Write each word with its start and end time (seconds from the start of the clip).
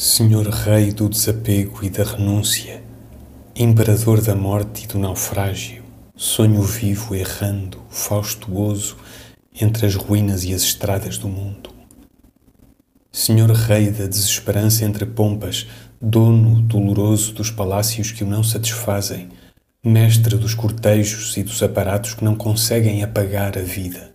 Rei 0.00 0.92
do 0.92 1.08
desapego 1.08 1.84
e 1.84 1.90
da 1.90 2.04
renúncia, 2.04 2.84
Imperador 3.56 4.20
da 4.20 4.32
morte 4.32 4.84
e 4.84 4.86
do 4.86 4.96
naufrágio, 4.96 5.82
sonho 6.14 6.62
vivo 6.62 7.16
errando, 7.16 7.82
faustuoso, 7.90 8.96
entre 9.60 9.86
as 9.86 9.96
ruínas 9.96 10.44
e 10.44 10.54
as 10.54 10.62
estradas 10.62 11.18
do 11.18 11.26
mundo. 11.26 11.70
Senhor 13.10 13.50
Rei 13.50 13.90
da 13.90 14.06
desesperança 14.06 14.84
entre 14.84 15.04
pompas, 15.04 15.66
dono 16.00 16.62
doloroso 16.62 17.32
dos 17.32 17.50
palácios 17.50 18.12
que 18.12 18.22
o 18.22 18.28
não 18.28 18.44
satisfazem, 18.44 19.30
mestre 19.82 20.36
dos 20.36 20.54
cortejos 20.54 21.36
e 21.36 21.42
dos 21.42 21.60
aparatos 21.60 22.14
que 22.14 22.22
não 22.22 22.36
conseguem 22.36 23.02
apagar 23.02 23.58
a 23.58 23.62
vida. 23.62 24.14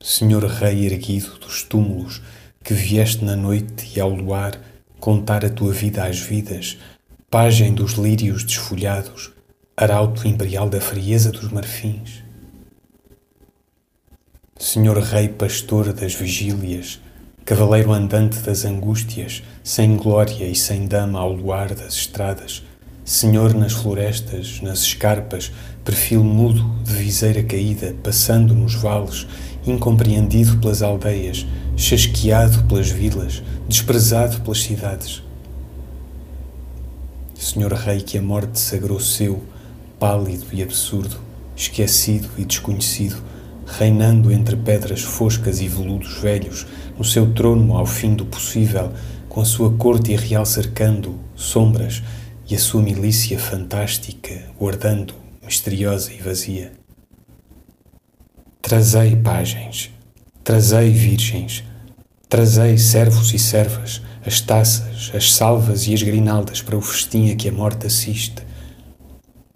Senhor 0.00 0.44
Rei 0.44 0.86
erguido 0.86 1.38
dos 1.38 1.62
túmulos, 1.62 2.22
que 2.68 2.74
vieste 2.74 3.24
na 3.24 3.34
noite 3.34 3.96
e 3.96 3.98
ao 3.98 4.10
luar 4.10 4.60
contar 5.00 5.42
a 5.42 5.48
tua 5.48 5.72
vida 5.72 6.04
às 6.04 6.20
vidas, 6.20 6.76
pagem 7.30 7.72
dos 7.72 7.92
lírios 7.92 8.44
desfolhados, 8.44 9.32
arauto 9.74 10.28
imperial 10.28 10.68
da 10.68 10.78
frieza 10.78 11.32
dos 11.32 11.50
marfins. 11.50 12.22
Senhor 14.58 14.98
Rei 14.98 15.28
pastor 15.30 15.94
das 15.94 16.12
vigílias, 16.12 17.00
cavaleiro 17.42 17.90
andante 17.90 18.38
das 18.40 18.66
angústias, 18.66 19.42
sem 19.64 19.96
glória 19.96 20.44
e 20.44 20.54
sem 20.54 20.86
dama 20.86 21.20
ao 21.20 21.32
luar 21.32 21.74
das 21.74 21.94
estradas, 21.94 22.62
Senhor 23.02 23.54
nas 23.54 23.72
florestas, 23.72 24.60
nas 24.60 24.80
escarpas, 24.80 25.50
perfil 25.82 26.22
mudo 26.22 26.62
de 26.84 26.92
viseira 26.92 27.42
caída, 27.42 27.96
passando 28.02 28.54
nos 28.54 28.74
vales, 28.74 29.26
incompreendido 29.66 30.58
pelas 30.58 30.82
aldeias, 30.82 31.46
chasqueado 31.78 32.64
pelas 32.64 32.90
vilas, 32.90 33.42
desprezado 33.68 34.40
pelas 34.40 34.62
cidades. 34.62 35.22
Senhor 37.34 37.72
Rei 37.72 38.00
que 38.00 38.18
a 38.18 38.22
morte 38.22 38.58
sagrou 38.58 38.98
seu, 38.98 39.40
pálido 39.98 40.46
e 40.52 40.60
absurdo, 40.60 41.16
esquecido 41.56 42.28
e 42.36 42.44
desconhecido, 42.44 43.22
reinando 43.64 44.32
entre 44.32 44.56
pedras 44.56 45.02
foscas 45.02 45.60
e 45.60 45.68
veludos 45.68 46.18
velhos, 46.20 46.66
no 46.98 47.04
seu 47.04 47.32
trono 47.32 47.76
ao 47.76 47.86
fim 47.86 48.14
do 48.14 48.26
possível, 48.26 48.92
com 49.28 49.40
a 49.40 49.44
sua 49.44 49.72
corte 49.74 50.12
irreal 50.12 50.44
cercando, 50.44 51.18
sombras, 51.36 52.02
e 52.50 52.56
a 52.56 52.58
sua 52.58 52.82
milícia 52.82 53.38
fantástica 53.38 54.42
guardando, 54.58 55.14
misteriosa 55.44 56.12
e 56.12 56.18
vazia. 56.18 56.72
Trazei 58.60 59.14
pajens, 59.14 59.90
trazei 60.42 60.90
virgens, 60.90 61.62
trazei 62.28 62.76
servos 62.76 63.32
e 63.32 63.38
servas, 63.38 64.02
as 64.24 64.40
taças, 64.40 65.10
as 65.14 65.32
salvas 65.32 65.86
e 65.86 65.94
as 65.94 66.02
grinaldas 66.02 66.60
para 66.60 66.76
o 66.76 66.82
festim 66.82 67.30
a 67.30 67.36
que 67.36 67.48
a 67.48 67.52
morte 67.52 67.86
assiste. 67.86 68.42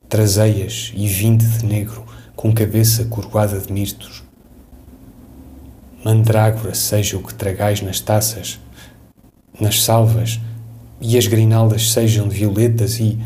Trazei-as 0.08 0.90
e 0.94 1.06
vinde 1.06 1.46
de 1.46 1.66
negro, 1.66 2.04
com 2.34 2.52
cabeça 2.52 3.04
coroada 3.04 3.58
de 3.60 3.70
mirtos. 3.70 4.22
Mandrágora 6.02 6.74
seja 6.74 7.16
o 7.16 7.22
que 7.22 7.34
tragais 7.34 7.82
nas 7.82 8.00
taças, 8.00 8.58
nas 9.60 9.82
salvas, 9.82 10.40
e 11.00 11.18
as 11.18 11.26
grinaldas 11.26 11.92
sejam 11.92 12.26
de 12.26 12.36
violetas 12.36 12.98
e 12.98 13.18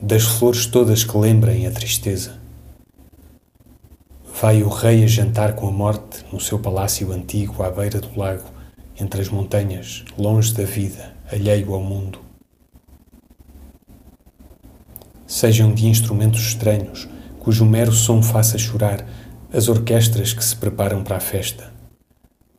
das 0.00 0.24
flores 0.24 0.66
todas 0.66 1.04
que 1.04 1.16
lembrem 1.16 1.66
a 1.66 1.70
tristeza. 1.70 2.38
Vai 4.40 4.62
o 4.62 4.68
rei 4.68 5.04
a 5.04 5.06
jantar 5.06 5.54
com 5.54 5.68
a 5.68 5.70
morte 5.70 6.24
no 6.30 6.40
seu 6.40 6.58
palácio 6.58 7.10
antigo 7.12 7.62
à 7.62 7.70
beira 7.70 8.00
do 8.00 8.18
lago, 8.18 8.53
entre 8.98 9.20
as 9.20 9.28
montanhas, 9.28 10.04
longe 10.16 10.52
da 10.54 10.64
vida, 10.64 11.14
alheio 11.30 11.74
ao 11.74 11.80
mundo. 11.80 12.20
Sejam 15.26 15.72
de 15.74 15.86
instrumentos 15.86 16.40
estranhos, 16.40 17.08
cujo 17.38 17.64
mero 17.64 17.92
som 17.92 18.22
faça 18.22 18.56
chorar 18.56 19.06
as 19.52 19.68
orquestras 19.68 20.32
que 20.32 20.44
se 20.44 20.56
preparam 20.56 21.02
para 21.02 21.16
a 21.16 21.20
festa. 21.20 21.72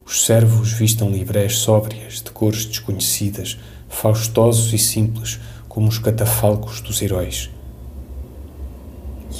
Os 0.05 0.23
servos 0.23 0.71
vistam 0.71 1.09
librés 1.09 1.57
sóbrias, 1.57 2.21
de 2.21 2.31
cores 2.31 2.65
desconhecidas, 2.65 3.57
faustosos 3.89 4.71
e 4.71 4.77
simples, 4.77 5.39
como 5.67 5.87
os 5.87 5.97
catafalcos 5.97 6.79
dos 6.81 7.01
heróis. 7.01 7.49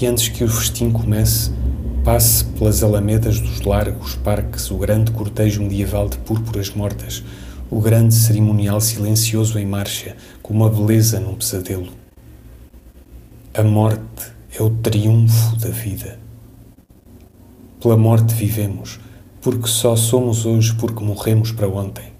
E 0.01 0.05
antes 0.05 0.27
que 0.27 0.43
o 0.43 0.47
festim 0.49 0.91
comece, 0.91 1.51
passe 2.05 2.45
pelas 2.45 2.83
alamedas 2.83 3.39
dos 3.39 3.61
largos 3.61 4.13
parques 4.13 4.69
o 4.69 4.77
grande 4.77 5.11
cortejo 5.11 5.63
medieval 5.63 6.07
de 6.07 6.19
púrpuras 6.19 6.69
mortas, 6.69 7.23
o 7.67 7.81
grande 7.81 8.13
cerimonial 8.13 8.79
silencioso 8.79 9.57
em 9.57 9.65
marcha, 9.65 10.15
como 10.39 10.63
a 10.63 10.69
beleza 10.69 11.19
num 11.19 11.33
pesadelo. 11.33 11.91
A 13.55 13.63
morte 13.63 14.31
é 14.55 14.61
o 14.61 14.69
triunfo 14.69 15.55
da 15.55 15.69
vida. 15.69 16.19
Pela 17.81 17.97
morte 17.97 18.35
vivemos, 18.35 18.99
porque 19.41 19.67
só 19.67 19.95
somos 19.95 20.45
hoje 20.45 20.75
porque 20.75 21.03
morremos 21.03 21.51
para 21.51 21.67
ontem. 21.67 22.13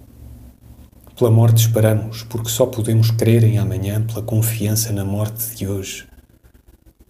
Pela 1.16 1.30
morte 1.30 1.62
esperamos, 1.62 2.24
porque 2.24 2.50
só 2.50 2.66
podemos 2.66 3.12
crer 3.12 3.44
em 3.44 3.60
amanhã 3.60 4.02
pela 4.02 4.24
confiança 4.24 4.92
na 4.92 5.06
morte 5.06 5.56
de 5.56 5.68
hoje. 5.68 6.08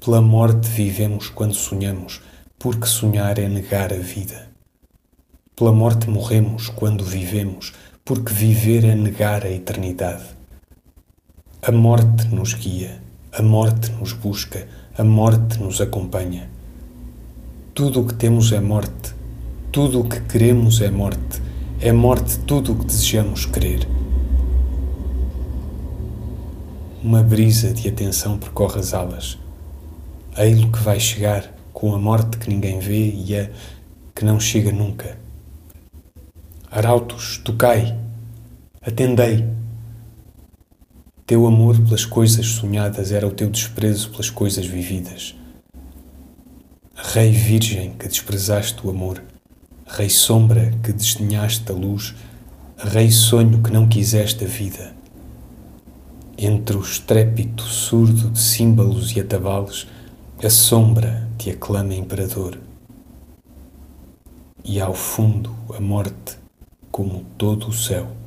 Pela 0.03 0.22
morte 0.22 0.68
vivemos 0.68 1.30
quando 1.30 1.53
sonhamos, 1.53 2.19
porque 2.60 2.88
sonhar 2.88 3.38
é 3.38 3.48
negar 3.48 3.94
a 3.94 3.98
vida. 3.98 4.50
Pela 5.56 5.72
morte 5.72 6.10
morremos 6.10 6.70
quando 6.70 7.04
vivemos, 7.04 7.74
porque 8.04 8.34
viver 8.34 8.84
é 8.84 8.96
negar 8.96 9.46
a 9.46 9.50
eternidade. 9.50 10.24
A 11.62 11.72
morte 11.72 12.28
nos 12.28 12.54
guia, 12.54 13.02
a 13.32 13.42
morte 13.42 13.92
nos 13.94 14.14
busca, 14.14 14.68
a 14.98 15.04
morte 15.04 15.60
nos 15.60 15.80
acompanha. 15.82 16.50
Tudo 17.74 18.02
o 18.02 18.08
que 18.08 18.14
temos 18.14 18.52
é 18.52 18.60
morte, 18.60 19.14
tudo 19.72 20.02
o 20.02 20.10
que 20.10 20.20
queremos 20.22 20.82
é 20.82 20.92
morte, 20.92 21.42
é 21.80 21.92
morte 21.92 22.40
tudo 22.40 22.74
o 22.74 22.76
que 22.80 22.86
desejamos 22.86 23.46
querer. 23.46 23.88
Uma 27.04 27.24
brisa 27.24 27.74
de 27.74 27.88
atenção 27.88 28.38
percorre 28.38 28.80
as 28.80 28.94
alas. 28.94 29.38
Ei-lo 30.38 30.72
que 30.72 30.80
vai 30.80 31.00
chegar 31.00 31.55
com 31.75 31.94
a 31.94 32.00
morte 32.00 32.38
que 32.38 32.50
ninguém 32.50 32.80
vê 32.80 33.12
e 33.12 33.38
a 33.38 33.50
que 34.16 34.24
não 34.24 34.40
chega 34.40 34.72
nunca. 34.72 35.18
Arautos, 36.72 37.38
tocai, 37.44 37.94
atendei. 38.81 39.46
Teu 41.28 41.46
amor 41.46 41.78
pelas 41.81 42.06
coisas 42.06 42.47
sonhadas 42.47 43.12
era 43.12 43.28
o 43.28 43.31
teu 43.31 43.50
desprezo 43.50 44.09
pelas 44.09 44.30
coisas 44.30 44.66
vividas. 44.66 45.35
Rei 46.96 47.31
Virgem 47.31 47.91
que 48.00 48.08
desprezaste 48.08 48.88
o 48.88 48.90
amor, 48.90 49.22
Rei 49.85 50.09
Sombra 50.09 50.74
que 50.81 50.94
desdenhaste 50.94 51.69
a 51.69 51.75
luz, 51.75 52.16
Rei 52.78 53.12
Sonho 53.12 53.62
que 53.62 53.69
não 53.69 53.85
quiseste 53.85 54.46
a 54.46 54.47
vida. 54.47 54.94
Entre 56.38 56.78
o 56.78 56.81
estrépito 56.81 57.64
surdo 57.64 58.30
de 58.30 58.40
símbolos 58.40 59.14
e 59.14 59.19
atabalos, 59.19 59.88
a 60.46 60.50
sombra 60.50 61.28
te 61.40 61.50
aclama 61.50 61.96
imperador. 61.96 62.59
E 64.64 64.80
ao 64.80 64.94
fundo 64.94 65.56
a 65.76 65.82
morte, 65.82 66.38
como 66.92 67.26
todo 67.36 67.70
o 67.70 67.74
céu. 67.74 68.25